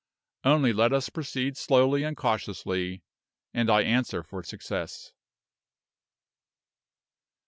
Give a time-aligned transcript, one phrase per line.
[0.43, 3.03] Only let us proceed slowly and cautiously,
[3.53, 5.11] and I answer for success."